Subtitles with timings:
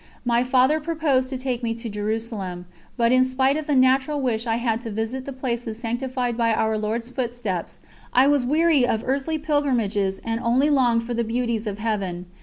[0.25, 2.65] My Father proposed to take me to Jerusalem,
[2.97, 6.55] but in spite of the natural wish I had to visit the places sanctified by
[6.55, 11.67] Our Lord's Footsteps, I was weary of earthly pilgrimages and only longed for the beauties
[11.67, 12.25] of Heaven.